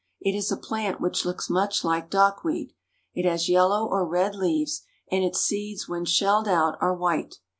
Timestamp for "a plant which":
0.51-1.25